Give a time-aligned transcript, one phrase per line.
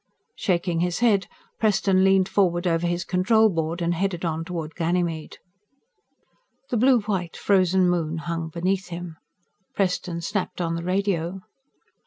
[0.35, 1.27] Shaking his head,
[1.59, 5.37] Preston leaned forward over his control board and headed on toward Ganymede.
[6.71, 9.17] The blue white, frozen moon hung beneath him.
[9.75, 11.41] Preston snapped on the radio.